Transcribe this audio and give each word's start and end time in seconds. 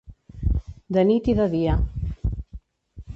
De 0.97 1.03
nit 1.09 1.29
i 1.33 1.37
de 1.39 1.47
dia. 1.53 1.77